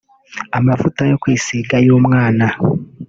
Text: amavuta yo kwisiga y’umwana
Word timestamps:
amavuta 0.57 1.01
yo 1.11 1.15
kwisiga 1.21 1.75
y’umwana 1.85 2.45